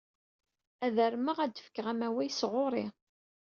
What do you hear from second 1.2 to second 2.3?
ad d-fkeɣ amaway